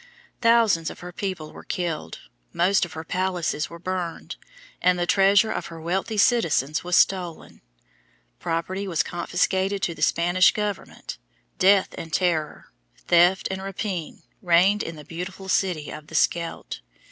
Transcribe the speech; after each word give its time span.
Thousands 0.41 0.89
of 0.89 1.01
her 1.01 1.11
people 1.11 1.53
were 1.53 1.63
killed, 1.63 2.21
most 2.51 2.85
of 2.85 2.93
her 2.93 3.03
palaces 3.03 3.69
were 3.69 3.77
burned, 3.77 4.35
and 4.81 4.97
the 4.97 5.05
treasure 5.05 5.51
of 5.51 5.67
her 5.67 5.79
wealthy 5.79 6.17
citizens 6.17 6.83
was 6.83 6.95
stolen. 6.95 7.61
Property 8.39 8.87
was 8.87 9.03
confiscated 9.03 9.83
to 9.83 9.93
the 9.93 10.01
Spanish 10.01 10.53
Government. 10.53 11.19
Death 11.59 11.93
and 11.99 12.11
terror, 12.11 12.71
theft 13.09 13.47
and 13.51 13.61
rapine 13.61 14.23
reigned 14.41 14.81
in 14.81 14.95
the 14.95 15.05
beautiful 15.05 15.47
city 15.47 15.91
of 15.91 16.07
the 16.07 16.15
Scheldt. 16.15 16.81